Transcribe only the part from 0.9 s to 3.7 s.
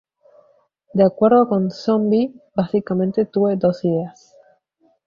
De acuerdo con Zombie: "básicamente, tuve